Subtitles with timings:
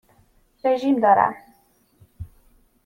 [0.63, 1.33] رژیم دارم.